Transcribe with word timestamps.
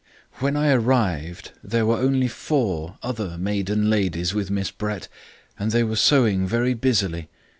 "When 0.39 0.55
I 0.55 0.71
arrived 0.71 1.51
there 1.63 1.85
were 1.85 1.97
only 1.97 2.27
four 2.27 2.97
other 3.03 3.37
maiden 3.37 3.87
ladies 3.87 4.33
with 4.33 4.49
Miss 4.49 4.71
Brett, 4.71 5.07
but 5.59 5.69
they 5.69 5.83
were 5.83 5.95
sewing 5.95 6.47
very 6.47 6.73
busily. 6.73 7.29